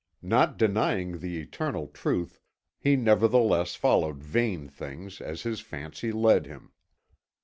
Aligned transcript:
Not 0.23 0.57
denying 0.57 1.19
the 1.19 1.39
eternal 1.39 1.85
truth, 1.85 2.39
he 2.79 2.95
nevertheless 2.95 3.75
followed 3.75 4.23
vain 4.23 4.67
things 4.67 5.21
as 5.21 5.43
his 5.43 5.59
fancy 5.59 6.11
led 6.11 6.47
him. 6.47 6.71